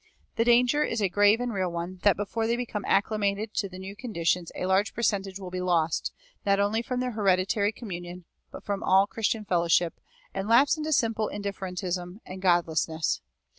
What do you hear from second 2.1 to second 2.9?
before they become